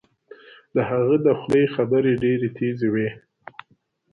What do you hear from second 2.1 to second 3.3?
ډیرې تېزې وې